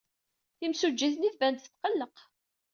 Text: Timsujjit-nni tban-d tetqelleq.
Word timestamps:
Timsujjit-nni 0.57 1.29
tban-d 1.33 1.57
tetqelleq. 1.63 2.15